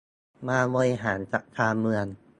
[0.47, 2.05] มาบริหารจัดการเมือง